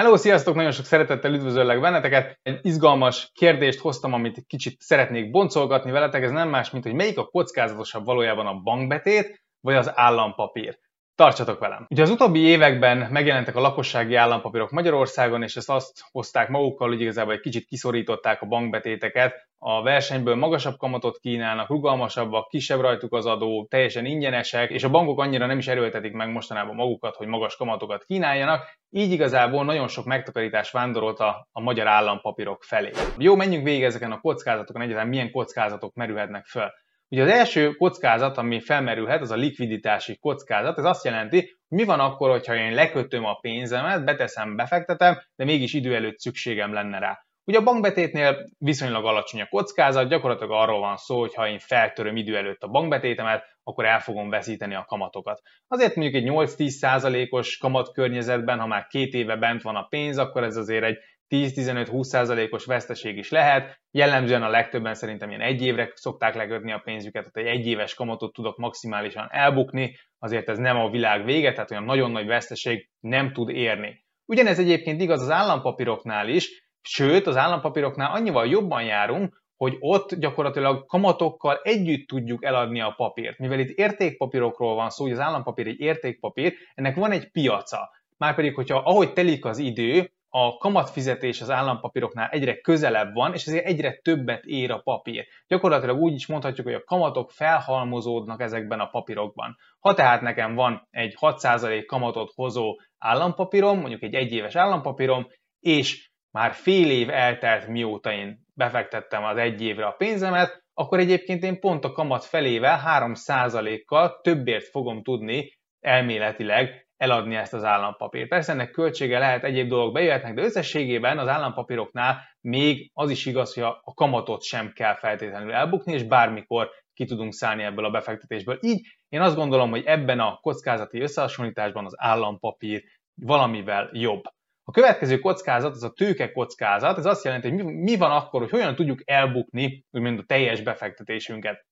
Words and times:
Hello, 0.00 0.16
sziasztok! 0.16 0.54
Nagyon 0.54 0.70
sok 0.70 0.84
szeretettel 0.84 1.34
üdvözöllek 1.34 1.80
benneteket. 1.80 2.38
Egy 2.42 2.58
izgalmas 2.62 3.30
kérdést 3.34 3.78
hoztam, 3.78 4.12
amit 4.12 4.44
kicsit 4.46 4.80
szeretnék 4.80 5.30
boncolgatni 5.30 5.90
veletek. 5.90 6.22
Ez 6.22 6.30
nem 6.30 6.48
más, 6.48 6.70
mint 6.70 6.84
hogy 6.84 6.94
melyik 6.94 7.18
a 7.18 7.26
kockázatosabb 7.26 8.04
valójában 8.04 8.46
a 8.46 8.60
bankbetét, 8.60 9.42
vagy 9.60 9.74
az 9.74 9.90
állampapír. 9.94 10.78
Tartsatok 11.16 11.58
velem! 11.58 11.86
Ugye 11.90 12.02
az 12.02 12.10
utóbbi 12.10 12.40
években 12.40 13.08
megjelentek 13.10 13.56
a 13.56 13.60
lakossági 13.60 14.14
állampapírok 14.14 14.70
Magyarországon, 14.70 15.42
és 15.42 15.56
ezt 15.56 15.70
azt 15.70 16.04
hozták 16.10 16.48
magukkal, 16.48 16.88
hogy 16.88 17.00
igazából 17.00 17.32
egy 17.32 17.40
kicsit 17.40 17.66
kiszorították 17.66 18.42
a 18.42 18.46
bankbetéteket. 18.46 19.48
A 19.58 19.82
versenyből 19.82 20.34
magasabb 20.34 20.76
kamatot 20.76 21.18
kínálnak, 21.18 21.68
rugalmasabbak, 21.68 22.48
kisebb 22.48 22.80
rajtuk 22.80 23.14
az 23.14 23.26
adó, 23.26 23.66
teljesen 23.70 24.04
ingyenesek, 24.04 24.70
és 24.70 24.84
a 24.84 24.90
bankok 24.90 25.20
annyira 25.20 25.46
nem 25.46 25.58
is 25.58 25.66
erőltetik 25.66 26.12
meg 26.12 26.32
mostanában 26.32 26.74
magukat, 26.74 27.16
hogy 27.16 27.26
magas 27.26 27.56
kamatokat 27.56 28.04
kínáljanak, 28.04 28.78
így 28.90 29.12
igazából 29.12 29.64
nagyon 29.64 29.88
sok 29.88 30.04
megtakarítás 30.04 30.70
vándorolt 30.70 31.18
a, 31.18 31.48
a 31.52 31.60
magyar 31.60 31.86
állampapírok 31.86 32.62
felé. 32.62 32.90
Jó, 33.18 33.36
menjünk 33.36 33.64
végig 33.64 33.82
ezeken 33.82 34.12
a 34.12 34.20
kockázatokon, 34.20 34.82
egyáltalán 34.82 35.08
milyen 35.08 35.30
kockázatok 35.30 35.94
merülhetnek 35.94 36.44
föl. 36.46 36.70
Ugye 37.08 37.22
az 37.22 37.28
első 37.28 37.72
kockázat, 37.72 38.36
ami 38.36 38.60
felmerülhet, 38.60 39.20
az 39.20 39.30
a 39.30 39.36
likviditási 39.36 40.18
kockázat. 40.18 40.78
Ez 40.78 40.84
azt 40.84 41.04
jelenti, 41.04 41.36
hogy 41.38 41.78
mi 41.78 41.84
van 41.84 42.00
akkor, 42.00 42.30
hogyha 42.30 42.54
én 42.54 42.74
lekötöm 42.74 43.24
a 43.24 43.34
pénzemet, 43.34 44.04
beteszem, 44.04 44.56
befektetem, 44.56 45.22
de 45.36 45.44
mégis 45.44 45.72
idő 45.74 45.94
előtt 45.94 46.18
szükségem 46.18 46.72
lenne 46.72 46.98
rá. 46.98 47.26
Ugye 47.44 47.58
a 47.58 47.62
bankbetétnél 47.62 48.44
viszonylag 48.58 49.04
alacsony 49.04 49.40
a 49.40 49.46
kockázat, 49.46 50.08
gyakorlatilag 50.08 50.52
arról 50.52 50.80
van 50.80 50.96
szó, 50.96 51.18
hogy 51.18 51.34
ha 51.34 51.48
én 51.48 51.58
feltöröm 51.58 52.16
idő 52.16 52.36
előtt 52.36 52.62
a 52.62 52.68
bankbetétemet, 52.68 53.44
akkor 53.62 53.84
el 53.84 54.00
fogom 54.00 54.30
veszíteni 54.30 54.74
a 54.74 54.84
kamatokat. 54.84 55.40
Azért 55.68 55.94
mondjuk 55.94 56.22
egy 56.22 56.30
8-10%-os 56.30 57.56
kamat 57.56 57.92
környezetben, 57.92 58.58
ha 58.58 58.66
már 58.66 58.86
két 58.86 59.12
éve 59.12 59.36
bent 59.36 59.62
van 59.62 59.76
a 59.76 59.86
pénz, 59.86 60.18
akkor 60.18 60.42
ez 60.42 60.56
azért 60.56 60.84
egy 60.84 60.98
10-15-20%-os 61.28 62.64
veszteség 62.64 63.16
is 63.16 63.30
lehet. 63.30 63.80
Jellemzően 63.90 64.42
a 64.42 64.48
legtöbben 64.48 64.94
szerintem 64.94 65.28
ilyen 65.28 65.40
egy 65.40 65.62
évre 65.62 65.90
szokták 65.94 66.34
lekötni 66.34 66.72
a 66.72 66.80
pénzüket, 66.84 67.30
tehát 67.32 67.48
egy 67.48 67.58
egyéves 67.58 67.94
kamatot 67.94 68.32
tudok 68.32 68.56
maximálisan 68.56 69.28
elbukni, 69.30 69.96
azért 70.18 70.48
ez 70.48 70.58
nem 70.58 70.76
a 70.76 70.90
világ 70.90 71.24
vége, 71.24 71.52
tehát 71.52 71.70
olyan 71.70 71.84
nagyon 71.84 72.10
nagy 72.10 72.26
veszteség 72.26 72.90
nem 73.00 73.32
tud 73.32 73.48
érni. 73.48 74.04
Ugyanez 74.26 74.58
egyébként 74.58 75.00
igaz 75.00 75.22
az 75.22 75.30
állampapíroknál 75.30 76.28
is, 76.28 76.64
sőt 76.82 77.26
az 77.26 77.36
állampapíroknál 77.36 78.12
annyival 78.12 78.46
jobban 78.46 78.82
járunk, 78.82 79.44
hogy 79.56 79.76
ott 79.80 80.14
gyakorlatilag 80.14 80.86
kamatokkal 80.86 81.60
együtt 81.62 82.08
tudjuk 82.08 82.44
eladni 82.44 82.80
a 82.80 82.94
papírt. 82.96 83.38
Mivel 83.38 83.58
itt 83.58 83.78
értékpapírokról 83.78 84.74
van 84.74 84.90
szó, 84.90 85.04
hogy 85.04 85.12
az 85.12 85.20
állampapír 85.20 85.66
egy 85.66 85.80
értékpapír, 85.80 86.54
ennek 86.74 86.96
van 86.96 87.12
egy 87.12 87.30
piaca. 87.30 87.90
Márpedig, 88.16 88.54
hogyha 88.54 88.78
ahogy 88.78 89.12
telik 89.12 89.44
az 89.44 89.58
idő, 89.58 90.12
a 90.38 90.56
kamatfizetés 90.56 91.40
az 91.40 91.50
állampapíroknál 91.50 92.28
egyre 92.28 92.60
közelebb 92.60 93.14
van, 93.14 93.32
és 93.32 93.46
ezért 93.46 93.66
egyre 93.66 93.92
többet 94.02 94.44
ér 94.44 94.70
a 94.70 94.78
papír. 94.78 95.26
Gyakorlatilag 95.46 95.98
úgy 95.98 96.14
is 96.14 96.26
mondhatjuk, 96.26 96.66
hogy 96.66 96.74
a 96.74 96.84
kamatok 96.84 97.30
felhalmozódnak 97.30 98.40
ezekben 98.40 98.80
a 98.80 98.88
papírokban. 98.88 99.56
Ha 99.80 99.94
tehát 99.94 100.20
nekem 100.20 100.54
van 100.54 100.86
egy 100.90 101.16
6% 101.20 101.84
kamatot 101.86 102.32
hozó 102.34 102.80
állampapírom, 102.98 103.78
mondjuk 103.78 104.02
egy 104.02 104.14
egyéves 104.14 104.54
állampapírom, 104.54 105.26
és 105.60 106.10
már 106.30 106.52
fél 106.52 106.90
év 106.90 107.10
eltelt 107.10 107.66
mióta 107.66 108.12
én 108.12 108.38
befektettem 108.54 109.24
az 109.24 109.36
egy 109.36 109.62
évre 109.62 109.86
a 109.86 109.94
pénzemet, 109.98 110.64
akkor 110.74 110.98
egyébként 110.98 111.42
én 111.42 111.60
pont 111.60 111.84
a 111.84 111.92
kamat 111.92 112.24
felével 112.24 112.80
3%-kal 112.86 114.20
többért 114.22 114.68
fogom 114.68 115.02
tudni 115.02 115.52
elméletileg 115.80 116.85
eladni 116.96 117.34
ezt 117.34 117.54
az 117.54 117.64
állampapírt. 117.64 118.28
Persze 118.28 118.52
ennek 118.52 118.70
költsége 118.70 119.18
lehet, 119.18 119.44
egyéb 119.44 119.68
dolgok 119.68 119.92
bejöhetnek, 119.92 120.34
de 120.34 120.42
összességében 120.42 121.18
az 121.18 121.28
állampapíroknál 121.28 122.20
még 122.40 122.90
az 122.94 123.10
is 123.10 123.26
igaz, 123.26 123.54
hogy 123.54 123.62
a 123.62 123.92
kamatot 123.94 124.42
sem 124.42 124.72
kell 124.72 124.94
feltétlenül 124.94 125.52
elbukni, 125.52 125.92
és 125.92 126.02
bármikor 126.02 126.70
ki 126.94 127.04
tudunk 127.04 127.32
szállni 127.32 127.62
ebből 127.62 127.84
a 127.84 127.90
befektetésből. 127.90 128.58
Így 128.60 128.86
én 129.08 129.20
azt 129.20 129.36
gondolom, 129.36 129.70
hogy 129.70 129.84
ebben 129.84 130.20
a 130.20 130.38
kockázati 130.40 131.00
összehasonlításban 131.00 131.84
az 131.84 131.94
állampapír 131.96 132.82
valamivel 133.14 133.90
jobb. 133.92 134.22
A 134.68 134.72
következő 134.72 135.18
kockázat 135.18 135.72
az 135.72 135.82
a 135.82 135.92
tőke 135.92 136.32
kockázat, 136.32 136.98
ez 136.98 137.06
azt 137.06 137.24
jelenti, 137.24 137.50
hogy 137.50 137.64
mi 137.64 137.96
van 137.96 138.10
akkor, 138.10 138.40
hogy 138.40 138.50
hogyan 138.50 138.74
tudjuk 138.74 139.00
elbukni 139.04 139.84
úgymond 139.90 140.18
a 140.18 140.24
teljes 140.26 140.60
befektetésünket. 140.60 141.66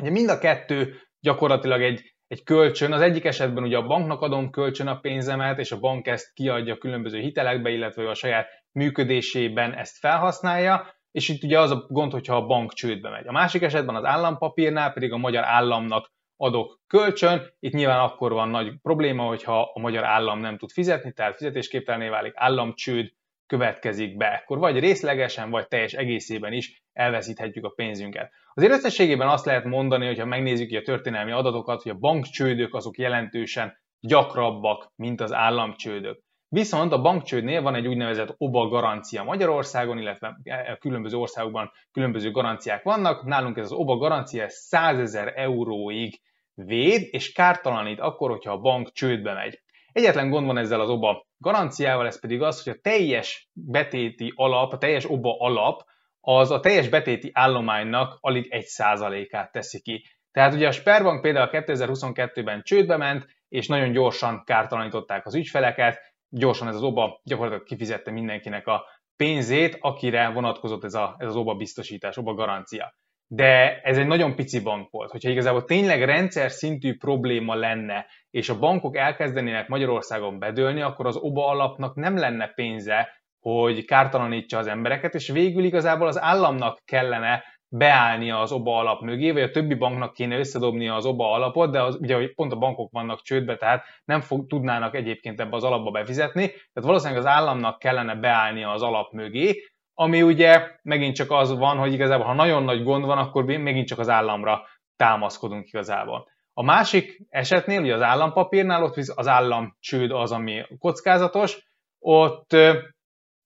Ugye 0.00 0.10
mind 0.10 0.28
a 0.28 0.38
kettő 0.38 1.00
gyakorlatilag 1.20 1.82
egy 1.82 2.14
egy 2.30 2.42
kölcsön, 2.42 2.92
az 2.92 3.00
egyik 3.00 3.24
esetben 3.24 3.62
ugye 3.62 3.76
a 3.76 3.86
banknak 3.86 4.20
adom 4.20 4.50
kölcsön 4.50 4.86
a 4.86 5.00
pénzemet, 5.00 5.58
és 5.58 5.72
a 5.72 5.78
bank 5.78 6.06
ezt 6.06 6.32
kiadja 6.32 6.78
különböző 6.78 7.18
hitelekbe, 7.18 7.70
illetve 7.70 8.08
a 8.08 8.14
saját 8.14 8.48
működésében 8.72 9.74
ezt 9.74 9.98
felhasználja, 9.98 10.86
és 11.10 11.28
itt 11.28 11.42
ugye 11.42 11.60
az 11.60 11.70
a 11.70 11.86
gond, 11.88 12.12
hogyha 12.12 12.36
a 12.36 12.46
bank 12.46 12.72
csődbe 12.72 13.10
megy. 13.10 13.26
A 13.26 13.32
másik 13.32 13.62
esetben 13.62 13.94
az 13.94 14.04
állampapírnál 14.04 14.92
pedig 14.92 15.12
a 15.12 15.16
magyar 15.16 15.44
államnak 15.44 16.12
adok 16.36 16.80
kölcsön, 16.86 17.54
itt 17.58 17.72
nyilván 17.72 18.00
akkor 18.00 18.32
van 18.32 18.48
nagy 18.48 18.72
probléma, 18.82 19.26
hogyha 19.26 19.70
a 19.74 19.80
magyar 19.80 20.04
állam 20.04 20.40
nem 20.40 20.58
tud 20.58 20.70
fizetni, 20.70 21.12
tehát 21.12 21.36
fizetésképtelené 21.36 22.08
válik, 22.08 22.32
államcsőd 22.36 23.12
következik 23.50 24.16
be. 24.16 24.26
Akkor 24.26 24.58
vagy 24.58 24.78
részlegesen, 24.78 25.50
vagy 25.50 25.68
teljes 25.68 25.92
egészében 25.92 26.52
is 26.52 26.82
elveszíthetjük 26.92 27.64
a 27.64 27.72
pénzünket. 27.76 28.30
Azért 28.54 28.72
összességében 28.72 29.28
azt 29.28 29.44
lehet 29.44 29.64
mondani, 29.64 30.06
hogyha 30.06 30.24
megnézzük 30.24 30.76
a 30.76 30.82
történelmi 30.82 31.30
adatokat, 31.30 31.82
hogy 31.82 31.92
a 31.92 31.98
bankcsődök 31.98 32.74
azok 32.74 32.98
jelentősen 32.98 33.78
gyakrabbak, 34.00 34.92
mint 34.96 35.20
az 35.20 35.32
államcsődök. 35.32 36.20
Viszont 36.48 36.92
a 36.92 37.00
bankcsődnél 37.00 37.62
van 37.62 37.74
egy 37.74 37.86
úgynevezett 37.86 38.34
OBA 38.36 38.68
garancia 38.68 39.22
Magyarországon, 39.22 39.98
illetve 39.98 40.28
a 40.28 40.36
e, 40.42 40.76
különböző 40.80 41.16
országokban 41.16 41.70
különböző 41.92 42.30
garanciák 42.30 42.82
vannak. 42.82 43.24
Nálunk 43.24 43.56
ez 43.56 43.64
az 43.64 43.72
OBA 43.72 43.96
garancia 43.96 44.48
100 44.48 44.98
ezer 44.98 45.32
euróig 45.36 46.20
véd, 46.54 47.08
és 47.10 47.32
kártalanít 47.32 48.00
akkor, 48.00 48.30
hogyha 48.30 48.52
a 48.52 48.60
bank 48.60 48.92
csődbe 48.92 49.32
megy. 49.32 49.60
Egyetlen 49.92 50.30
gond 50.30 50.46
van 50.46 50.58
ezzel 50.58 50.80
az 50.80 50.88
OBA 50.88 51.26
garanciával, 51.38 52.06
ez 52.06 52.20
pedig 52.20 52.42
az, 52.42 52.62
hogy 52.62 52.72
a 52.72 52.80
teljes 52.80 53.50
betéti 53.52 54.32
alap, 54.36 54.72
a 54.72 54.78
teljes 54.78 55.10
OBA 55.10 55.36
alap, 55.38 55.82
az 56.20 56.50
a 56.50 56.60
teljes 56.60 56.88
betéti 56.88 57.30
állománynak 57.32 58.18
alig 58.20 58.46
egy 58.50 58.64
százalékát 58.64 59.52
teszi 59.52 59.80
ki. 59.80 60.04
Tehát 60.30 60.54
ugye 60.54 60.66
a 60.66 60.72
Sperbank 60.72 61.20
például 61.20 61.48
2022-ben 61.52 62.62
csődbe 62.62 62.96
ment, 62.96 63.26
és 63.48 63.66
nagyon 63.66 63.92
gyorsan 63.92 64.42
kártalanították 64.44 65.26
az 65.26 65.34
ügyfeleket, 65.34 65.98
gyorsan 66.28 66.68
ez 66.68 66.74
az 66.74 66.82
OBA 66.82 67.20
gyakorlatilag 67.24 67.66
kifizette 67.66 68.10
mindenkinek 68.10 68.66
a 68.66 68.84
pénzét, 69.16 69.76
akire 69.80 70.28
vonatkozott 70.28 70.84
ez, 70.84 70.94
a, 70.94 71.14
ez 71.18 71.28
az 71.28 71.36
OBA 71.36 71.54
biztosítás, 71.54 72.16
OBA 72.16 72.34
garancia. 72.34 72.94
De 73.32 73.80
ez 73.80 73.98
egy 73.98 74.06
nagyon 74.06 74.34
pici 74.34 74.60
bank 74.60 74.90
volt. 74.90 75.10
Hogyha 75.10 75.30
igazából 75.30 75.64
tényleg 75.64 76.04
rendszer 76.04 76.50
szintű 76.50 76.96
probléma 76.96 77.54
lenne, 77.54 78.06
és 78.30 78.48
a 78.48 78.58
bankok 78.58 78.96
elkezdenének 78.96 79.68
Magyarországon 79.68 80.38
bedőlni, 80.38 80.80
akkor 80.80 81.06
az 81.06 81.16
OBA 81.16 81.46
alapnak 81.46 81.94
nem 81.94 82.16
lenne 82.16 82.46
pénze 82.46 83.18
hogy 83.40 83.84
kártalanítsa 83.84 84.58
az 84.58 84.66
embereket, 84.66 85.14
és 85.14 85.28
végül 85.28 85.64
igazából 85.64 86.06
az 86.06 86.20
államnak 86.20 86.80
kellene 86.84 87.44
beállnia 87.72 88.40
az 88.40 88.52
OBA 88.52 88.78
alap 88.78 89.00
mögé, 89.00 89.30
vagy 89.30 89.42
a 89.42 89.50
többi 89.50 89.74
banknak 89.74 90.12
kéne 90.12 90.38
összedobnia 90.38 90.94
az 90.94 91.06
OBA 91.06 91.32
alapot, 91.32 91.70
de 91.70 91.82
az, 91.82 91.96
ugye 92.00 92.28
pont 92.34 92.52
a 92.52 92.56
bankok 92.56 92.90
vannak 92.92 93.22
csődbe, 93.22 93.56
tehát 93.56 93.84
nem 94.04 94.20
fog, 94.20 94.46
tudnának 94.46 94.94
egyébként 94.94 95.40
ebbe 95.40 95.56
az 95.56 95.64
alapba 95.64 95.90
befizetni, 95.90 96.46
tehát 96.46 96.88
valószínűleg 96.88 97.20
az 97.20 97.30
államnak 97.30 97.78
kellene 97.78 98.14
beállnia 98.14 98.70
az 98.70 98.82
alap 98.82 99.12
mögé, 99.12 99.69
ami 100.00 100.22
ugye 100.22 100.70
megint 100.82 101.14
csak 101.14 101.30
az 101.30 101.58
van, 101.58 101.76
hogy 101.76 101.92
igazából 101.92 102.26
ha 102.26 102.34
nagyon 102.34 102.62
nagy 102.62 102.82
gond 102.82 103.04
van, 103.04 103.18
akkor 103.18 103.44
megint 103.44 103.86
csak 103.86 103.98
az 103.98 104.08
államra 104.08 104.66
támaszkodunk 104.96 105.66
igazából. 105.66 106.28
A 106.52 106.62
másik 106.62 107.20
esetnél, 107.28 107.80
ugye 107.80 107.94
az 107.94 108.02
állampapírnál, 108.02 108.82
ott 108.82 108.96
az 108.96 109.26
állam 109.26 109.76
csőd 109.80 110.10
az, 110.10 110.32
ami 110.32 110.62
kockázatos, 110.78 111.58
ott 111.98 112.56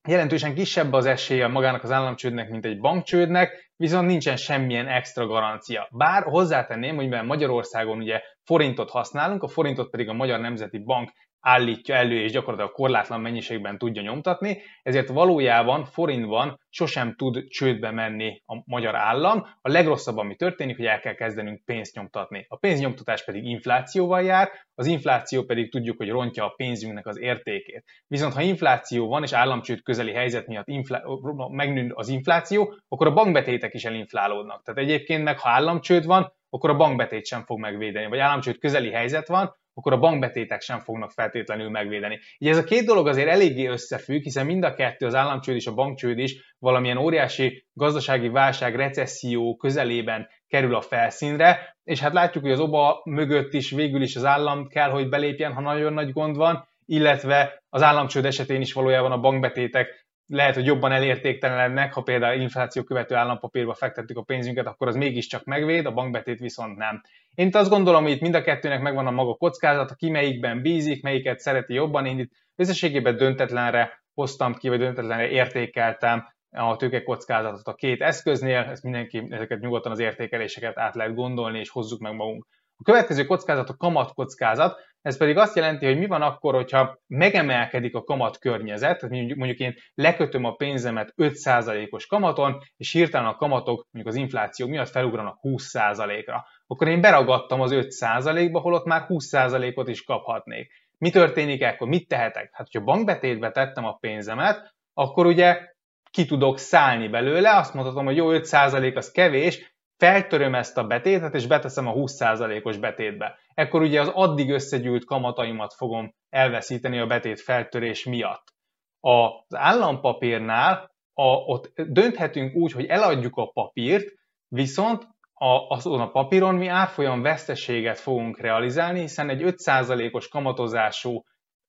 jelentősen 0.09 0.55
kisebb 0.55 0.93
az 0.93 1.07
esélye 1.07 1.47
magának 1.47 1.83
az 1.83 1.91
államcsődnek, 1.91 2.51
mint 2.51 2.65
egy 2.65 2.81
bankcsődnek, 2.81 3.73
viszont 3.77 4.07
nincsen 4.07 4.37
semmilyen 4.37 4.89
extra 4.89 5.27
garancia. 5.27 5.89
Bár 5.91 6.23
hozzátenném, 6.23 6.95
hogy 6.95 7.05
mivel 7.05 7.25
Magyarországon 7.25 7.99
ugye 7.99 8.21
forintot 8.45 8.91
használunk, 8.91 9.43
a 9.43 9.49
forintot 9.49 9.91
pedig 9.91 10.09
a 10.09 10.13
Magyar 10.13 10.41
Nemzeti 10.41 10.79
Bank 10.79 11.11
állítja 11.45 11.95
elő, 11.95 12.21
és 12.21 12.33
gyakorlatilag 12.33 12.73
korlátlan 12.73 13.21
mennyiségben 13.21 13.79
tudja 13.79 14.03
nyomtatni, 14.03 14.63
ezért 14.83 15.09
valójában 15.09 15.85
forintban 15.85 16.61
sosem 16.69 17.15
tud 17.17 17.49
csődbe 17.49 17.91
menni 17.91 18.43
a 18.47 18.63
magyar 18.65 18.95
állam. 18.95 19.47
A 19.61 19.71
legrosszabb, 19.71 20.17
ami 20.17 20.37
történik, 20.37 20.77
hogy 20.77 20.87
el 20.87 21.01
kell 21.01 21.15
kezdenünk 21.15 21.65
pénzt 21.65 21.95
nyomtatni. 21.95 22.47
A 22.49 22.57
pénznyomtatás 22.57 23.25
pedig 23.25 23.45
inflációval 23.45 24.23
jár, 24.23 24.51
az 24.75 24.87
infláció 24.87 25.45
pedig 25.45 25.71
tudjuk, 25.71 25.97
hogy 25.97 26.09
rontja 26.09 26.45
a 26.45 26.55
pénzünknek 26.57 27.07
az 27.07 27.19
értékét. 27.19 27.85
Viszont 28.07 28.33
ha 28.33 28.41
infláció 28.41 29.09
van, 29.09 29.23
és 29.23 29.33
államcsőd 29.33 29.83
közeli 29.83 30.13
helyzet 30.13 30.47
miatt 30.47 30.69
infla- 30.69 31.03
megnő 31.51 31.93
az 31.95 32.09
infláció, 32.09 32.75
akkor 32.89 33.07
a 33.07 33.13
bankbetétek 33.13 33.75
is 33.75 33.85
elinflálódnak. 33.85 34.63
Tehát 34.63 34.81
egyébként 34.81 35.25
meg, 35.25 35.39
ha 35.39 35.49
államcsőd 35.49 36.07
van, 36.07 36.33
akkor 36.51 36.71
a 36.71 36.77
bankbetét 36.77 37.27
sem 37.27 37.45
fog 37.45 37.59
megvédeni, 37.59 38.07
vagy 38.07 38.19
államcsőd 38.19 38.59
közeli 38.59 38.91
helyzet 38.91 39.29
van, 39.29 39.57
akkor 39.75 39.93
a 39.93 39.99
bankbetétek 39.99 40.61
sem 40.61 40.79
fognak 40.79 41.11
feltétlenül 41.11 41.71
megvédeni. 41.71 42.19
Ugye 42.41 42.51
ez 42.51 42.59
a 42.59 42.65
két 42.65 42.85
dolog 42.85 43.07
azért 43.07 43.29
eléggé 43.29 43.67
összefügg, 43.67 44.23
hiszen 44.23 44.47
mind 44.47 44.65
a 44.65 44.75
kettő, 44.75 45.07
az 45.07 45.15
államcsőd 45.15 45.55
és 45.55 45.67
a 45.67 45.75
bankcsőd 45.75 46.19
is 46.19 46.55
valamilyen 46.59 46.97
óriási 46.97 47.67
gazdasági 47.73 48.29
válság, 48.29 48.77
recesszió 48.77 49.57
közelében 49.57 50.29
kerül 50.49 50.75
a 50.75 50.81
felszínre, 50.81 51.77
és 51.85 52.01
hát 52.01 52.13
látjuk, 52.13 52.45
hogy 52.45 52.53
az 52.53 52.61
oba 52.61 53.01
mögött 53.05 53.53
is 53.53 53.71
végül 53.71 54.03
is 54.03 54.17
az 54.17 54.25
állam 54.25 54.69
kell, 54.69 54.91
hogy 54.91 55.09
belépjen, 55.09 55.53
ha 55.53 55.61
nagyon 55.61 55.93
nagy 55.93 56.13
gond 56.13 56.37
van, 56.37 56.69
illetve 56.87 57.63
az 57.69 57.83
államcsőd 57.83 58.25
esetén 58.25 58.61
is 58.61 58.73
valójában 58.73 59.13
a 59.13 59.21
bankbetétek 59.21 60.04
lehet, 60.27 60.55
hogy 60.55 60.67
jobban 60.67 60.93
elértéktelenednek, 60.93 61.93
ha 61.93 62.03
például 62.03 62.41
infláció 62.41 62.83
követő 62.83 63.15
állampapírba 63.15 63.75
fektettük 63.75 64.17
a 64.17 64.23
pénzünket, 64.23 64.67
akkor 64.67 64.89
az 64.89 64.97
mégiscsak 64.97 65.45
megvéd, 65.45 65.87
a 65.87 65.93
bankbetét 65.93 66.39
viszont 66.39 66.77
nem. 66.77 67.03
Én 67.35 67.49
azt 67.53 67.71
gondolom, 67.71 68.03
hogy 68.03 68.13
itt 68.13 68.21
mind 68.21 68.35
a 68.35 68.43
kettőnek 68.43 68.81
megvan 68.81 69.07
a 69.07 69.11
maga 69.11 69.35
kockázata, 69.35 69.95
ki 69.95 70.11
melyikben 70.11 70.63
bízik, 70.63 71.03
melyiket 71.03 71.39
szereti 71.39 71.75
jobban. 71.75 72.07
Én 72.07 72.19
itt 72.19 72.33
összességében 72.57 73.17
döntetlenre 73.17 74.03
hoztam 74.15 74.55
ki, 74.55 74.69
vagy 74.69 74.79
döntetlenre 74.79 75.29
értékeltem 75.29 76.33
a 76.51 76.77
tőke 76.77 77.03
kockázatot 77.03 77.67
a 77.67 77.75
két 77.75 78.03
eszköznél, 78.03 78.59
ezt 78.59 78.83
mindenki, 78.83 79.27
ezeket 79.31 79.61
nyugodtan 79.61 79.93
az 79.93 79.99
értékeléseket 79.99 80.79
át 80.79 80.95
lehet 80.95 81.15
gondolni, 81.15 81.59
és 81.59 81.71
hozzuk 81.71 82.01
meg 82.01 82.15
magunk. 82.15 82.47
Következő 82.85 83.25
kockázat 83.25 83.69
a 83.69 83.77
kamatkockázat, 83.77 84.81
ez 85.03 85.17
pedig 85.17 85.37
azt 85.37 85.57
jelenti, 85.57 85.87
hogy 85.87 85.99
mi 85.99 86.07
van 86.07 86.23
akkor, 86.23 86.55
hogyha 86.55 86.99
megemelkedik 87.07 87.95
a 87.95 88.05
kamat 88.05 88.39
környezet, 88.39 88.99
tehát 88.99 89.37
mondjuk 89.37 89.59
én 89.59 89.75
lekötöm 89.95 90.45
a 90.45 90.55
pénzemet 90.55 91.13
5%-os 91.17 92.07
kamaton, 92.07 92.59
és 92.77 92.93
hirtelen 92.93 93.27
a 93.27 93.37
kamatok 93.37 93.87
mondjuk 93.91 94.15
az 94.15 94.21
infláció 94.21 94.67
miatt 94.67 94.89
felugranak 94.89 95.39
20%-ra. 95.43 96.45
Akkor 96.67 96.89
én 96.89 97.01
beragadtam 97.01 97.61
az 97.61 97.71
5%-ba, 97.75 98.61
holott 98.61 98.85
már 98.85 99.07
20%-ot 99.09 99.89
is 99.89 100.05
kaphatnék. 100.05 100.73
Mi 100.99 101.11
történik 101.11 101.63
ekkor? 101.63 101.89
Mit 101.89 102.09
tehetek? 102.09 102.49
Hát, 102.53 102.67
hogyha 102.73 102.85
bankbetétbe 102.85 103.51
tettem 103.51 103.85
a 103.85 103.97
pénzemet, 104.01 104.75
akkor 104.95 105.27
ugye 105.27 105.73
ki 106.11 106.25
tudok 106.25 106.59
szállni 106.59 107.09
belőle, 107.09 107.57
azt 107.57 107.75
mondhatom, 107.75 108.05
hogy 108.05 108.17
jó, 108.17 108.27
5% 108.31 108.97
az 108.97 109.11
kevés, 109.11 109.74
feltöröm 109.97 110.55
ezt 110.55 110.79
a 110.79 110.87
betétet, 110.87 111.35
és 111.35 111.47
beteszem 111.47 111.87
a 111.87 111.93
20%-os 111.93 112.77
betétbe. 112.77 113.39
Ekkor 113.55 113.83
ugye 113.83 114.01
az 114.01 114.09
addig 114.09 114.51
összegyűlt 114.51 115.05
kamataimat 115.05 115.75
fogom 115.75 116.15
elveszíteni 116.29 116.99
a 116.99 117.07
betét 117.07 117.41
feltörés 117.41 118.05
miatt. 118.05 118.53
Az 119.01 119.57
állampapírnál 119.57 120.93
a, 121.13 121.27
ott 121.27 121.73
dönthetünk 121.77 122.55
úgy, 122.55 122.73
hogy 122.73 122.87
eladjuk 122.87 123.37
a 123.37 123.51
papírt, 123.51 124.13
viszont 124.49 125.09
a, 125.35 125.75
azon 125.75 126.01
a 126.01 126.11
papíron 126.11 126.55
mi 126.55 126.67
árfolyam 126.67 127.23
veszteséget 127.23 127.99
fogunk 127.99 128.41
realizálni, 128.41 129.01
hiszen 129.01 129.29
egy 129.29 129.43
5%-os 129.45 130.29
kamatozású 130.29 131.23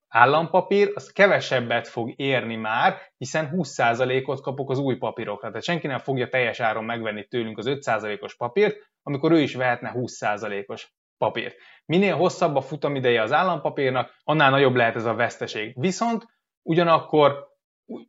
állampapír, 0.08 0.92
az 0.96 1.12
kevesebbet 1.12 1.88
fog 1.88 2.14
érni 2.16 2.56
már, 2.56 2.98
hiszen 3.18 3.50
20%-ot 3.54 4.42
kapok 4.42 4.70
az 4.70 4.80
új 4.80 4.96
papírokra. 4.96 5.48
Tehát 5.48 5.64
senki 5.64 5.88
nem 5.88 5.98
fogja 5.98 6.28
teljes 6.28 6.60
áron 6.60 6.84
megvenni 6.84 7.28
tőlünk 7.28 7.58
az 7.58 7.66
5%-os 7.70 8.36
papírt, 8.36 8.78
amikor 9.04 9.32
ő 9.32 9.40
is 9.40 9.56
vehetne 9.56 9.92
20%-os 9.96 10.94
papírt. 11.18 11.56
Minél 11.86 12.16
hosszabb 12.16 12.56
a 12.56 12.62
futamideje 12.62 13.22
az 13.22 13.32
állampapírnak, 13.32 14.20
annál 14.24 14.50
nagyobb 14.50 14.76
lehet 14.76 14.96
ez 14.96 15.06
a 15.06 15.14
veszteség. 15.14 15.80
Viszont 15.80 16.26
ugyanakkor 16.62 17.54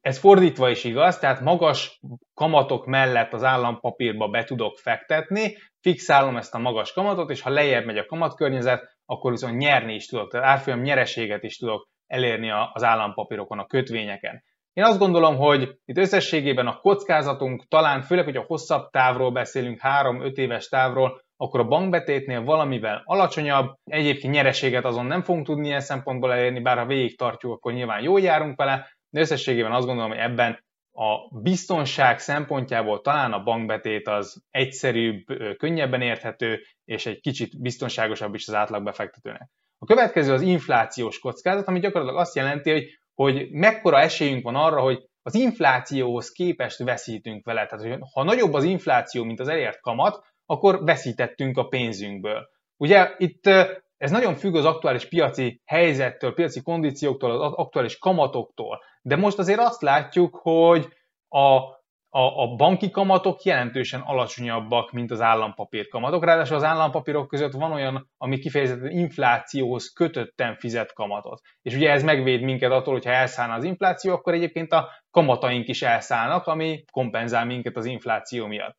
ez 0.01 0.19
fordítva 0.19 0.71
is 0.71 0.85
igaz, 0.85 1.19
tehát 1.19 1.41
magas 1.41 2.01
kamatok 2.35 2.87
mellett 2.87 3.33
az 3.33 3.45
állampapírba 3.45 4.29
be 4.29 4.45
tudok 4.45 4.79
fektetni, 4.79 5.57
fixálom 5.81 6.37
ezt 6.37 6.55
a 6.55 6.59
magas 6.59 6.93
kamatot, 6.93 7.31
és 7.31 7.41
ha 7.41 7.51
lejjebb 7.51 7.85
megy 7.85 7.99
a 7.99 8.07
kamatkörnyezet, 8.07 8.97
akkor 9.07 9.31
viszont 9.31 9.57
nyerni 9.57 9.95
is 9.95 10.07
tudok, 10.07 10.31
tehát 10.31 10.47
árfolyam 10.47 10.81
nyereséget 10.81 11.43
is 11.43 11.57
tudok 11.57 11.89
elérni 12.07 12.51
az 12.73 12.83
állampapírokon, 12.83 13.59
a 13.59 13.67
kötvényeken. 13.67 14.43
Én 14.73 14.85
azt 14.85 14.99
gondolom, 14.99 15.37
hogy 15.37 15.79
itt 15.85 15.99
összességében 15.99 16.67
a 16.67 16.81
kockázatunk 16.81 17.69
talán, 17.69 18.03
főleg, 18.03 18.25
hogy 18.25 18.37
a 18.37 18.45
hosszabb 18.47 18.91
távról 18.91 19.31
beszélünk, 19.31 19.81
3-5 19.83 20.37
éves 20.37 20.69
távról, 20.69 21.21
akkor 21.37 21.61
a 21.61 21.69
bankbetétnél 21.69 22.45
valamivel 22.45 23.03
alacsonyabb, 23.05 23.75
egyébként 23.85 24.33
nyereséget 24.33 24.85
azon 24.85 25.07
nem 25.07 25.23
fogunk 25.23 25.47
tudni 25.47 25.67
ilyen 25.67 25.81
szempontból 25.81 26.33
elérni, 26.33 26.61
bár 26.61 26.79
ha 26.79 26.87
végig 26.87 27.19
tartjuk, 27.19 27.53
akkor 27.53 27.73
nyilván 27.73 28.03
jól 28.03 28.21
járunk 28.21 28.57
vele, 28.57 28.96
de 29.17 29.23
összességében 29.23 29.73
azt 29.73 29.87
gondolom, 29.87 30.11
hogy 30.11 30.21
ebben 30.21 30.65
a 30.93 31.39
biztonság 31.43 32.19
szempontjából 32.19 33.01
talán 33.01 33.33
a 33.33 33.43
bankbetét 33.43 34.09
az 34.09 34.45
egyszerűbb, 34.51 35.25
könnyebben 35.57 36.01
érthető, 36.01 36.61
és 36.85 37.07
egy 37.07 37.21
kicsit 37.21 37.61
biztonságosabb 37.61 38.35
is 38.35 38.49
az 38.49 38.55
átlagbefektetőnek. 38.55 39.51
A 39.79 39.87
következő 39.87 40.33
az 40.33 40.41
inflációs 40.41 41.19
kockázat, 41.19 41.69
ami 41.69 41.81
gyakorlatilag 41.81 42.21
azt 42.21 42.35
jelenti, 42.35 42.71
hogy, 42.71 42.99
hogy 43.15 43.51
mekkora 43.51 43.99
esélyünk 43.99 44.45
van 44.45 44.55
arra, 44.55 44.81
hogy 44.81 45.09
az 45.23 45.35
inflációhoz 45.35 46.31
képest 46.31 46.79
veszítünk 46.79 47.45
vele. 47.45 47.67
Tehát, 47.67 47.87
hogy 47.87 47.99
ha 48.13 48.23
nagyobb 48.23 48.53
az 48.53 48.65
infláció, 48.65 49.25
mint 49.25 49.41
az 49.41 49.49
elért 49.49 49.81
kamat, 49.81 50.25
akkor 50.47 50.85
veszítettünk 50.85 51.59
a 51.59 51.69
pénzünkből. 51.69 52.49
Ugye 52.77 53.15
itt 53.19 53.51
ez 53.97 54.11
nagyon 54.11 54.35
függ 54.35 54.55
az 54.55 54.65
aktuális 54.65 55.09
piaci 55.09 55.61
helyzettől, 55.65 56.35
piaci 56.35 56.63
kondícióktól, 56.63 57.31
az 57.31 57.53
aktuális 57.53 57.99
kamatoktól. 57.99 58.83
De 59.03 59.17
most 59.17 59.39
azért 59.39 59.61
azt 59.61 59.83
látjuk, 59.83 60.39
hogy 60.43 60.89
a 61.29 61.75
a, 62.17 62.43
a 62.43 62.55
banki 62.55 62.91
kamatok 62.91 63.43
jelentősen 63.43 64.01
alacsonyabbak, 64.01 64.93
mint 64.93 65.11
az 65.11 65.21
állampapír 65.21 65.89
kamatok. 65.89 66.25
Ráadásul 66.25 66.57
az 66.57 66.65
állampapírok 66.65 67.29
között 67.29 67.53
van 67.53 67.73
olyan, 67.73 68.11
ami 68.17 68.39
kifejezetten 68.39 68.91
inflációhoz 68.91 69.93
kötötten 69.93 70.57
fizet 70.57 70.93
kamatot. 70.93 71.41
És 71.63 71.75
ugye 71.75 71.91
ez 71.91 72.03
megvéd 72.03 72.43
minket 72.43 72.71
attól, 72.71 72.93
hogyha 72.93 73.11
elszállna 73.11 73.55
az 73.55 73.65
infláció, 73.65 74.13
akkor 74.13 74.35
egyébként 74.35 74.73
a 74.73 74.89
kamataink 75.11 75.69
is 75.69 75.83
elszállnak, 75.83 76.47
ami 76.47 76.85
kompenzál 76.91 77.45
minket 77.45 77.77
az 77.77 77.85
infláció 77.85 78.47
miatt. 78.47 78.79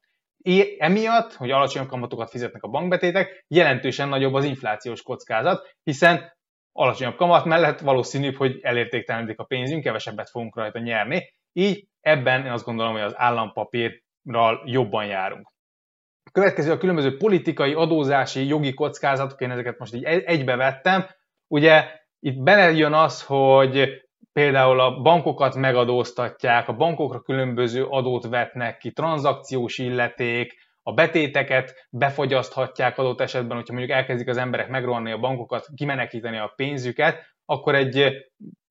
Emiatt, 0.78 1.34
hogy 1.34 1.52
alacsonyabb 1.52 1.88
kamatokat 1.88 2.30
fizetnek 2.30 2.64
a 2.64 2.68
bankbetétek, 2.68 3.46
jelentősen 3.48 4.10
nagyobb 4.10 4.34
az 4.34 4.44
inflációs 4.44 5.02
kockázat, 5.02 5.76
hiszen 5.84 6.36
alacsonyabb 6.72 7.16
kamat 7.16 7.46
mellett 7.46 7.80
valószínűbb, 7.80 8.36
hogy 8.36 8.60
elértéktelenedik 8.62 9.40
a 9.40 9.44
pénzünk, 9.44 9.84
kevesebbet 9.84 10.30
fogunk 10.30 10.56
rajta 10.56 10.80
nyerni, 10.80 11.34
így 11.54 11.88
ebben 12.02 12.46
én 12.46 12.52
azt 12.52 12.66
gondolom, 12.66 12.92
hogy 12.92 13.02
az 13.02 13.14
állampapírral 13.18 14.64
jobban 14.66 15.06
járunk. 15.06 15.52
A 16.24 16.32
következő 16.32 16.72
a 16.72 16.78
különböző 16.78 17.18
politikai, 17.18 17.74
adózási, 17.74 18.48
jogi 18.48 18.74
kockázatok, 18.74 19.42
én 19.42 19.52
ezeket 19.52 19.78
most 19.78 19.94
így 19.94 20.04
egybe 20.04 20.56
vettem. 20.56 21.06
Ugye 21.48 21.84
itt 22.20 22.44
belejön 22.44 22.94
az, 22.94 23.24
hogy 23.24 24.07
például 24.38 24.80
a 24.80 25.02
bankokat 25.02 25.56
megadóztatják, 25.56 26.68
a 26.68 26.74
bankokra 26.74 27.22
különböző 27.22 27.86
adót 27.86 28.28
vetnek 28.28 28.78
ki, 28.78 28.92
tranzakciós 28.92 29.78
illeték, 29.78 30.54
a 30.84 30.94
betéteket 30.94 31.88
befogyaszthatják 31.90 32.98
adott 32.98 33.22
esetben, 33.22 33.58
hogyha 33.58 33.74
mondjuk 33.74 33.98
elkezdik 33.98 34.28
az 34.28 34.38
emberek 34.38 34.70
megrohanni 34.70 35.12
a 35.12 35.20
bankokat, 35.20 35.68
kimenekíteni 35.76 36.38
a 36.38 36.54
pénzüket, 36.56 37.36
akkor 37.46 37.76
egy 37.76 38.10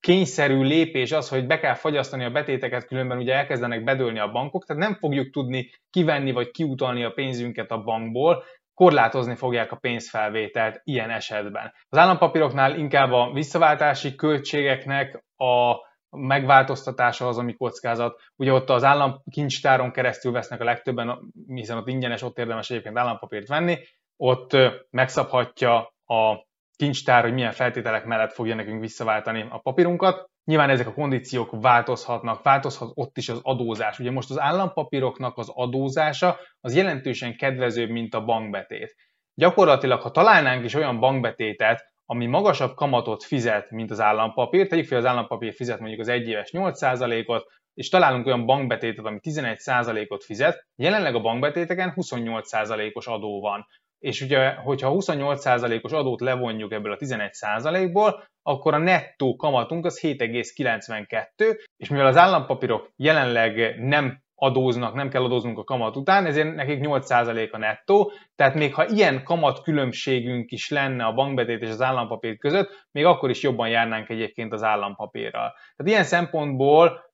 kényszerű 0.01 0.63
lépés 0.63 1.13
az, 1.13 1.29
hogy 1.29 1.47
be 1.47 1.59
kell 1.59 1.75
fagyasztani 1.75 2.25
a 2.25 2.31
betéteket, 2.31 2.87
különben 2.87 3.19
ugye 3.19 3.35
elkezdenek 3.35 3.85
bedőlni 3.85 4.19
a 4.19 4.31
bankok, 4.31 4.65
tehát 4.65 4.83
nem 4.83 4.95
fogjuk 4.95 5.31
tudni 5.31 5.71
kivenni 5.91 6.33
vagy 6.33 6.51
kiutalni 6.51 7.05
a 7.05 7.11
pénzünket 7.11 7.71
a 7.71 7.83
bankból, 7.83 8.45
korlátozni 8.75 9.35
fogják 9.35 9.73
a 9.73 9.77
pénzfelvételt 9.77 10.81
ilyen 10.85 11.11
esetben. 11.11 11.73
Az 11.89 11.99
állampapíroknál 11.99 12.79
inkább 12.79 13.13
a 13.13 13.31
visszaváltási 13.33 14.15
költségeknek 14.15 15.25
a 15.37 15.85
megváltoztatása 16.11 17.29
az, 17.29 17.39
ami 17.39 17.55
kockázat. 17.55 18.21
Ugye 18.37 18.53
ott 18.53 18.71
az 18.71 18.85
államkincstáron 18.85 19.93
keresztül 19.93 20.33
vesznek 20.33 20.61
a 20.61 20.65
legtöbben, 20.65 21.33
hiszen 21.47 21.77
ott 21.77 21.89
ingyenes, 21.89 22.23
ott 22.23 22.39
érdemes 22.39 22.71
egyébként 22.71 22.99
állampapírt 22.99 23.49
venni, 23.49 23.79
ott 24.17 24.57
megszabhatja 24.91 25.77
a 26.05 26.47
kincstár, 26.77 27.23
hogy 27.23 27.33
milyen 27.33 27.53
feltételek 27.53 28.05
mellett 28.05 28.33
fogja 28.33 28.55
nekünk 28.55 28.81
visszaváltani 28.81 29.47
a 29.51 29.59
papírunkat. 29.59 30.31
Nyilván 30.45 30.71
ezek 30.71 30.87
a 30.87 30.93
kondíciók 30.93 31.61
változhatnak, 31.61 32.43
változhat 32.43 32.91
ott 32.95 33.17
is 33.17 33.29
az 33.29 33.41
adózás. 33.43 33.99
Ugye 33.99 34.11
most 34.11 34.31
az 34.31 34.41
állampapíroknak 34.41 35.39
az 35.39 35.51
adózása 35.55 36.39
az 36.61 36.75
jelentősen 36.75 37.37
kedvezőbb, 37.37 37.89
mint 37.89 38.15
a 38.15 38.25
bankbetét. 38.25 38.95
Gyakorlatilag, 39.35 40.01
ha 40.01 40.11
találnánk 40.11 40.65
is 40.65 40.75
olyan 40.75 41.01
bankbetétet, 41.01 41.95
ami 42.07 42.27
magasabb 42.27 42.75
kamatot 42.75 43.25
fizet, 43.25 43.71
mint 43.71 43.91
az 43.91 44.01
állampapír, 44.01 44.67
tegyük 44.67 44.87
fel, 44.87 44.99
az 44.99 45.05
állampapír 45.05 45.55
fizet 45.55 45.79
mondjuk 45.79 46.01
az 46.01 46.09
egyéves 46.09 46.51
8%-ot, 46.53 47.45
és 47.75 47.89
találunk 47.89 48.27
olyan 48.27 48.47
bankbetétet, 48.47 49.05
ami 49.05 49.19
11%-ot 49.23 50.25
fizet, 50.25 50.67
jelenleg 50.77 51.15
a 51.15 51.21
bankbetéteken 51.21 51.93
28%-os 51.97 53.07
adó 53.07 53.41
van. 53.41 53.67
És 53.99 54.21
ugye, 54.21 54.51
hogyha 54.51 54.93
28%-os 54.95 55.93
adót 55.93 56.21
levonjuk 56.21 56.73
ebből 56.73 56.93
a 56.93 56.97
11%-ból, 56.97 58.25
akkor 58.43 58.75
a 58.75 58.79
nettó 58.79 59.37
kamatunk 59.37 59.85
az 59.85 60.01
7,92, 60.01 61.61
és 61.77 61.89
mivel 61.89 62.07
az 62.07 62.17
állampapírok 62.17 62.91
jelenleg 62.97 63.81
nem 63.81 64.25
adóznak, 64.37 64.95
nem 64.95 65.09
kell 65.09 65.25
adóznunk 65.25 65.59
a 65.59 65.65
kamat 65.65 65.97
után, 65.97 66.27
ezért 66.27 66.55
nekik 66.55 66.81
8% 66.83 67.51
a 67.51 67.59
nettó, 67.59 68.13
tehát 68.37 68.55
még 68.55 68.75
ha 68.75 68.87
ilyen 68.87 69.23
kamat 69.23 69.63
különbségünk 69.63 70.51
is 70.51 70.71
lenne 70.71 71.05
a 71.05 71.13
bankbetét 71.13 71.63
és 71.63 71.69
az 71.69 71.83
állampapír 71.83 72.39
között, 72.39 72.87
még 72.93 73.05
akkor 73.05 73.31
is 73.31 73.43
jobban 73.43 73.69
járnánk 73.69 74.09
egyébként 74.09 74.53
az 74.53 74.63
állampapírral. 74.63 75.53
Tehát 75.77 75.93
ilyen 75.93 76.05
szempontból 76.05 77.05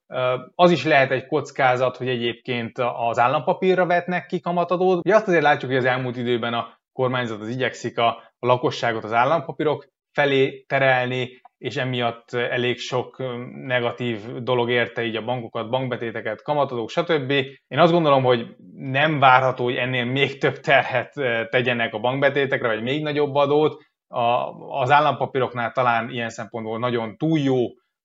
az 0.55 0.71
is 0.71 0.85
lehet 0.85 1.11
egy 1.11 1.27
kockázat, 1.27 1.97
hogy 1.97 2.09
egyébként 2.09 2.79
az 2.79 3.19
állampapírra 3.19 3.87
vetnek 3.87 4.27
ki 4.27 4.41
kamatadót. 4.41 5.05
Ugye 5.05 5.15
azt 5.15 5.29
azért 5.29 5.43
látjuk, 5.43 5.71
hogy 5.71 5.81
az 5.81 5.87
elmúlt 5.87 6.17
időben 6.17 6.55
a 6.55 6.81
kormányzat 6.93 7.41
az 7.41 7.49
igyekszik 7.49 7.99
a, 7.99 8.07
a 8.39 8.47
lakosságot 8.47 9.05
az 9.05 9.13
állampapírok 9.13 9.87
felé 10.13 10.65
terelni, 10.69 11.41
és 11.63 11.77
emiatt 11.77 12.33
elég 12.33 12.79
sok 12.79 13.23
negatív 13.67 14.19
dolog 14.43 14.71
érte 14.71 15.05
így 15.05 15.17
a 15.17 15.25
bankokat, 15.25 15.71
bankbetéteket, 15.71 16.43
kamatadók, 16.43 16.91
stb. 16.91 17.31
Én 17.69 17.79
azt 17.79 17.93
gondolom, 17.93 18.23
hogy 18.23 18.47
nem 18.77 19.19
várható, 19.19 19.65
hogy 19.65 19.75
ennél 19.75 20.05
még 20.05 20.39
több 20.39 20.61
terhet 20.61 21.13
tegyenek 21.51 21.95
a 21.95 21.99
bankbetétekre, 21.99 22.69
vagy 22.69 22.83
még 22.83 23.03
nagyobb 23.03 23.35
adót. 23.35 23.83
A, 24.09 24.51
az 24.81 24.91
állampapíroknál 24.91 25.73
talán 25.73 26.11
ilyen 26.11 26.31
szempontból 26.31 26.79
nagyon 26.79 27.17
túl 27.17 27.39
jó 27.39 27.57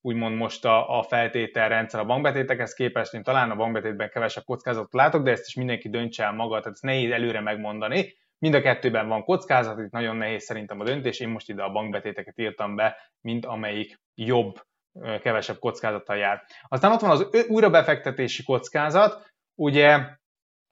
úgymond 0.02 0.36
most 0.36 0.66
a, 0.66 0.98
a 1.00 1.04
feltételrendszer 1.04 2.00
a 2.00 2.06
bankbetétekhez 2.06 2.74
képest, 2.74 3.14
én 3.14 3.24
talán 3.24 3.52
a 3.52 3.56
bankbetétben 3.56 4.10
kevesebb 4.10 4.44
kockázatot 4.44 4.94
látok, 4.94 5.24
de 5.24 5.32
ezt 5.32 5.48
is 5.48 5.56
mindenki 5.56 5.90
döntse 5.90 6.24
el 6.24 6.34
maga, 6.34 6.60
tehát 6.60 6.74
ezt 6.74 6.84
nehéz 6.84 7.12
előre 7.12 7.42
megmondani. 7.42 8.14
Mind 8.40 8.54
a 8.54 8.62
kettőben 8.62 9.08
van 9.08 9.24
kockázat, 9.24 9.80
itt 9.80 9.92
nagyon 9.92 10.16
nehéz 10.16 10.44
szerintem 10.44 10.80
a 10.80 10.84
döntés, 10.84 11.20
én 11.20 11.30
most 11.30 11.50
ide 11.50 11.64
a 11.64 11.72
bankbetéteket 11.72 12.40
írtam 12.40 12.76
be, 12.76 12.98
mint 13.22 13.46
amelyik 13.46 14.00
jobb, 14.16 14.66
kevesebb 15.22 15.60
kockázattal 15.60 16.18
jár. 16.18 16.44
Aztán 16.68 16.92
ott 16.92 17.00
van 17.00 17.10
az 17.10 17.28
újrabefektetési 17.48 18.44
kockázat, 18.44 19.32
ugye 19.56 20.00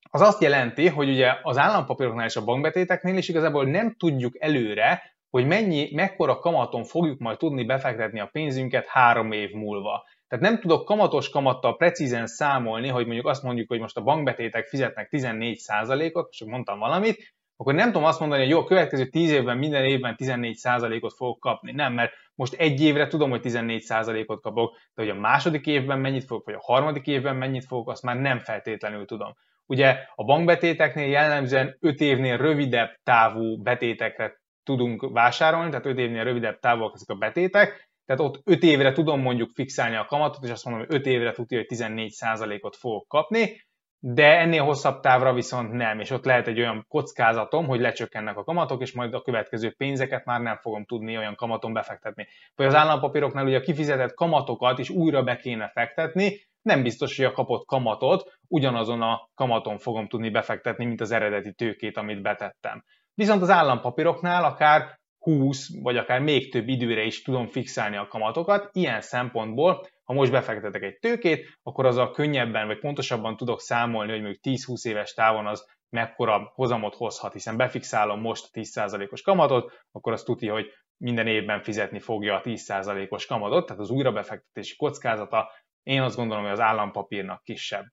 az 0.10 0.22
azt 0.22 0.42
jelenti, 0.42 0.88
hogy 0.88 1.10
ugye 1.10 1.34
az 1.42 1.58
állampapíroknál 1.58 2.26
és 2.26 2.36
a 2.36 2.44
bankbetéteknél 2.44 3.18
is 3.18 3.30
igazából 3.30 3.66
nem 3.66 3.96
tudjuk 3.96 4.42
előre, 4.42 5.16
hogy 5.30 5.48
mennyi, 5.48 5.90
mekkora 5.94 6.40
kamaton 6.40 6.84
fogjuk 6.84 7.20
majd 7.20 7.38
tudni 7.38 7.66
befektetni 7.66 8.20
a 8.20 8.30
pénzünket 8.32 8.86
három 8.86 9.32
év 9.32 9.52
múlva. 9.52 10.06
Tehát 10.28 10.46
nem 10.46 10.60
tudok 10.60 10.86
kamatos 10.86 11.30
kamattal 11.30 11.78
precízen 11.78 12.28
számolni, 12.28 12.88
hogy 12.88 13.06
mondjuk 13.06 13.28
azt 13.28 13.44
mondjuk, 13.44 13.68
hogy 13.68 13.80
most 13.80 13.98
a 13.98 14.02
bankbetétek 14.02 14.68
fizetnek 14.68 15.08
14%-ot, 15.12 16.32
csak 16.32 16.48
mondtam 16.48 16.80
valamit, 16.80 17.34
akkor 17.58 17.74
nem 17.74 17.86
tudom 17.86 18.04
azt 18.04 18.20
mondani, 18.20 18.42
hogy 18.42 18.50
jó, 18.50 18.60
a 18.60 18.66
következő 18.66 19.06
10 19.06 19.32
évben 19.32 19.58
minden 19.58 19.86
évben 19.86 20.16
14%-ot 20.18 21.14
fogok 21.14 21.40
kapni. 21.40 21.72
Nem, 21.72 21.94
mert 21.94 22.14
most 22.36 22.54
egy 22.54 22.82
évre 22.82 23.08
tudom, 23.08 23.30
hogy 23.30 23.42
14%-ot 23.44 24.42
kapok, 24.42 24.76
de 24.94 25.02
hogy 25.02 25.12
a 25.12 25.20
második 25.20 25.66
évben 25.66 26.00
mennyit 26.00 26.24
fogok, 26.24 26.46
vagy 26.46 26.54
a 26.54 26.74
harmadik 26.74 27.08
évben 27.08 27.36
mennyit 27.36 27.66
fogok, 27.66 27.90
azt 27.90 28.04
már 28.04 28.20
nem 28.20 28.40
feltétlenül 28.40 29.06
tudom. 29.06 29.34
Ugye 29.66 29.98
a 30.16 30.24
bankbetéteknél 30.24 31.08
jellemzően 31.08 31.78
5 31.80 32.00
évnél 32.00 32.38
rövidebb 32.38 32.90
távú 33.04 33.62
betétekre 33.62 34.42
tudunk 34.64 35.10
vásárolni, 35.12 35.70
tehát 35.70 35.86
5 35.86 35.98
évnél 35.98 36.24
rövidebb 36.24 36.60
távok 36.60 36.92
ezek 36.96 37.10
a 37.10 37.16
betétek, 37.16 37.90
tehát 38.06 38.22
ott 38.22 38.42
5 38.44 38.64
évre 38.64 38.92
tudom 38.92 39.22
mondjuk 39.22 39.52
fixálni 39.54 39.96
a 39.96 40.06
kamatot, 40.06 40.44
és 40.44 40.50
azt 40.50 40.66
mondom, 40.66 40.86
hogy 40.86 40.96
5 40.96 41.06
évre 41.06 41.32
tudja, 41.32 41.58
hogy 41.58 41.68
14%-ot 41.70 42.76
fogok 42.76 43.08
kapni, 43.08 43.66
de 44.08 44.40
ennél 44.40 44.64
hosszabb 44.64 45.00
távra 45.00 45.34
viszont 45.34 45.72
nem, 45.72 46.00
és 46.00 46.10
ott 46.10 46.26
lehet 46.26 46.48
egy 46.48 46.60
olyan 46.60 46.86
kockázatom, 46.90 47.66
hogy 47.66 47.80
lecsökkennek 47.80 48.38
a 48.38 48.44
kamatok, 48.44 48.82
és 48.82 48.94
majd 48.94 49.14
a 49.14 49.22
következő 49.22 49.74
pénzeket 49.78 50.26
már 50.26 50.42
nem 50.42 50.58
fogom 50.58 50.86
tudni 50.86 51.18
olyan 51.18 51.36
kamaton 51.36 51.74
befektetni. 51.74 52.28
Vagy 52.56 52.66
az 52.66 52.76
állampapíroknál 52.76 53.46
ugye 53.46 53.58
a 53.58 53.62
kifizetett 53.62 54.14
kamatokat 54.14 54.80
is 54.80 54.90
újra 54.90 55.24
be 55.24 55.36
kéne 55.36 55.70
fektetni, 55.70 56.38
nem 56.62 56.84
biztos, 56.84 57.16
hogy 57.18 57.26
a 57.26 57.32
kapott 57.32 57.66
kamatot 57.66 58.38
ugyanazon 58.48 59.02
a 59.02 59.30
kamaton 59.36 59.78
fogom 59.78 60.08
tudni 60.08 60.30
befektetni, 60.30 60.86
mint 60.86 61.02
az 61.02 61.12
eredeti 61.12 61.54
tőkét, 61.54 61.98
amit 61.98 62.22
betettem. 62.22 62.84
Viszont 63.14 63.42
az 63.42 63.50
állampapíroknál 63.50 64.44
akár 64.44 65.00
20 65.26 65.70
vagy 65.82 65.98
akár 65.98 66.20
még 66.20 66.52
több 66.52 66.68
időre 66.68 67.04
is 67.04 67.22
tudom 67.22 67.48
fixálni 67.48 67.96
a 67.98 68.08
kamatokat. 68.08 68.70
Ilyen 68.72 69.02
szempontból, 69.02 69.88
ha 70.04 70.14
most 70.14 70.32
befektetek 70.32 70.84
egy 70.84 70.98
tőkét, 71.00 71.58
akkor 71.64 71.86
azzal 71.86 72.12
könnyebben 72.12 72.68
vagy 72.68 72.80
pontosabban 72.80 73.38
tudok 73.38 73.62
számolni, 73.62 74.12
hogy 74.12 74.22
mondjuk 74.22 74.44
10-20 74.44 74.86
éves 74.88 75.14
távon 75.14 75.48
az 75.48 75.66
mekkora 75.90 76.52
hozamot 76.54 76.96
hozhat, 76.96 77.34
hiszen 77.34 77.58
befixálom 77.58 78.22
most 78.22 78.50
a 78.52 78.60
10%-os 78.60 79.22
kamatot, 79.22 79.86
akkor 79.92 80.14
azt 80.14 80.26
tudja, 80.26 80.54
hogy 80.54 80.66
minden 80.98 81.28
évben 81.28 81.62
fizetni 81.62 82.00
fogja 82.00 82.36
a 82.36 82.42
10%-os 82.42 83.26
kamatot, 83.26 83.66
tehát 83.66 83.82
az 83.82 83.90
újrabefektetési 83.90 84.76
kockázata 84.76 85.52
én 85.84 86.02
azt 86.02 86.16
gondolom, 86.16 86.44
hogy 86.44 86.52
az 86.52 86.60
állampapírnak 86.60 87.44
kisebb. 87.44 87.86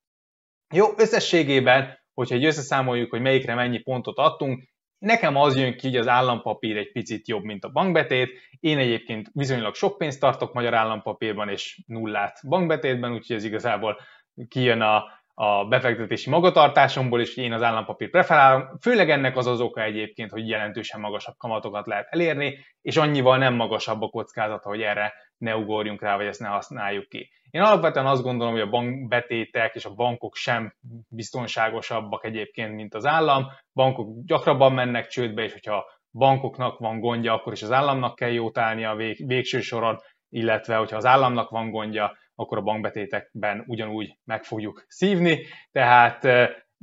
Jó, 0.75 0.87
összességében, 0.97 1.99
hogyha 2.15 2.35
egy 2.35 2.45
összeszámoljuk, 2.45 3.11
hogy 3.11 3.21
melyikre 3.21 3.55
mennyi 3.55 3.79
pontot 3.79 4.19
adtunk, 4.19 4.65
Nekem 5.03 5.37
az 5.37 5.57
jön 5.57 5.77
ki, 5.77 5.87
hogy 5.87 5.97
az 5.97 6.09
állampapír 6.09 6.77
egy 6.77 6.93
picit 6.93 7.29
jobb, 7.29 7.43
mint 7.43 7.65
a 7.65 7.69
bankbetét. 7.69 8.31
Én 8.61 8.79
egyébként 8.79 9.31
viszonylag 9.33 9.75
sok 9.75 9.99
pénzt 9.99 10.21
tartok 10.21 10.53
magyar 10.53 10.75
állampapírban, 10.75 11.49
és 11.49 11.81
nullát 11.87 12.41
bankbetétben, 12.49 13.13
úgyhogy 13.13 13.37
ez 13.37 13.45
igazából 13.45 14.01
kijön 14.49 14.81
a, 14.81 15.05
a 15.35 15.65
befektetési 15.65 16.31
magatartásomból, 16.31 17.21
és 17.21 17.37
én 17.37 17.53
az 17.53 17.63
állampapír 17.63 18.11
preferálom. 18.11 18.69
Főleg 18.81 19.11
ennek 19.11 19.37
az 19.37 19.47
az 19.47 19.61
oka 19.61 19.83
egyébként, 19.83 20.31
hogy 20.31 20.49
jelentősen 20.49 21.01
magasabb 21.01 21.37
kamatokat 21.39 21.87
lehet 21.87 22.09
elérni, 22.11 22.59
és 22.83 22.97
annyival 22.97 23.39
nem 23.39 23.55
magasabb 23.55 24.03
a 24.03 24.09
kockázata, 24.09 24.69
hogy 24.69 24.83
erre 24.83 25.13
ne 25.43 25.57
ugorjunk 25.57 26.03
rá, 26.03 26.17
vagy 26.17 26.27
ezt 26.27 26.41
ne 26.41 26.49
használjuk 26.49 27.09
ki. 27.09 27.31
Én 27.51 27.63
alapvetően 27.63 28.07
azt 28.07 28.23
gondolom, 28.23 28.53
hogy 28.53 28.63
a 28.63 28.69
bankbetétek 28.69 29.75
és 29.75 29.85
a 29.85 29.95
bankok 29.95 30.35
sem 30.35 30.75
biztonságosabbak 31.09 32.25
egyébként, 32.25 32.75
mint 32.75 32.95
az 32.95 33.07
állam. 33.07 33.47
Bankok 33.75 34.25
gyakrabban 34.25 34.73
mennek 34.73 35.07
csődbe, 35.07 35.43
és 35.43 35.53
hogyha 35.53 35.85
bankoknak 36.13 36.79
van 36.79 37.01
gondja, 37.01 37.33
akkor 37.33 37.53
is 37.53 37.63
az 37.63 37.73
államnak 37.73 38.15
kell 38.15 38.31
jót 38.31 38.59
állni 38.59 38.85
a 38.85 38.95
vég, 38.95 39.27
végső 39.27 39.61
soron, 39.61 39.99
illetve 40.29 40.77
hogyha 40.77 40.97
az 40.97 41.07
államnak 41.07 41.51
van 41.51 41.71
gondja, 41.71 42.17
akkor 42.35 42.59
a 42.59 42.63
bankbetétekben 42.63 43.65
ugyanúgy 43.67 44.19
meg 44.25 44.45
fogjuk 44.45 44.85
szívni. 44.87 45.47
Tehát 45.73 46.25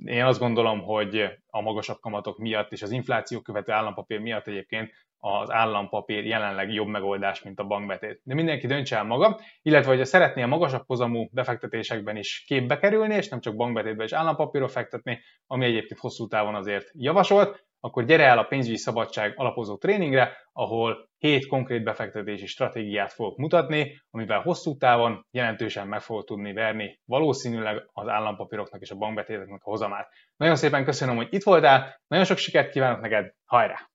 én 0.06 0.24
azt 0.24 0.40
gondolom, 0.40 0.82
hogy 0.82 1.40
a 1.48 1.62
magasabb 1.62 2.00
kamatok 2.00 2.38
miatt 2.38 2.72
és 2.72 2.82
az 2.82 2.92
infláció 2.92 3.42
követő 3.42 3.72
állampapír 3.72 4.20
miatt 4.20 4.48
egyébként 4.48 4.92
az 5.20 5.52
állampapír 5.52 6.26
jelenleg 6.26 6.74
jobb 6.74 6.88
megoldás, 6.88 7.44
mint 7.44 7.60
a 7.60 7.64
bankbetét. 7.64 8.22
De 8.24 8.34
mindenki 8.34 8.68
döntse 8.68 8.98
el 8.98 9.04
maga, 9.04 9.40
illetve 9.62 9.90
hogyha 9.90 10.06
szeretné 10.06 10.42
a 10.42 10.48
magasabb 10.48 10.84
hozamú 10.86 11.28
befektetésekben 11.32 12.16
is 12.16 12.44
képbe 12.48 12.78
kerülni, 12.78 13.16
és 13.16 13.30
nem 13.30 13.40
csak 13.40 13.56
bankbetétbe 13.56 14.04
és 14.04 14.12
állampapírra 14.12 14.68
fektetni, 14.68 15.20
ami 15.48 15.66
egyébként 15.66 16.00
hosszú 16.00 16.28
távon 16.28 16.56
azért 16.56 16.90
javasolt, 16.94 17.68
akkor 17.80 18.06
gyere 18.06 18.24
el 18.24 18.38
a 18.38 18.44
pénzügyi 18.44 18.78
szabadság 18.78 19.34
alapozó 19.36 19.78
tréningre, 19.78 20.38
ahol 20.52 21.10
7 21.18 21.48
konkrét 21.48 21.84
befektetési 21.84 22.46
stratégiát 22.46 23.14
fogok 23.14 23.38
mutatni, 23.38 24.02
amivel 24.10 24.42
hosszú 24.42 24.78
távon 24.78 25.26
jelentősen 25.32 25.88
meg 25.88 26.02
fogod 26.02 26.26
tudni 26.26 26.54
verni 26.54 27.00
valószínűleg 27.06 27.90
az 27.92 28.08
állampapíroknak 28.08 28.82
és 28.82 28.92
a 28.92 28.96
bankbetéteknek 28.96 29.62
a 29.64 29.70
hozamát. 29.70 30.10
Nagyon 30.36 30.56
szépen 30.56 30.84
köszönöm, 30.84 31.16
hogy 31.16 31.28
itt 31.30 31.44
voltál, 31.44 32.02
nagyon 32.08 32.26
sok 32.26 32.38
sikert 32.38 32.72
kívánok 32.72 33.02
neked, 33.02 33.34
hajrá! 33.46 33.90